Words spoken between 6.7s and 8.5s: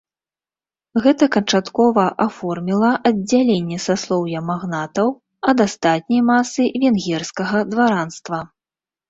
венгерскага дваранства.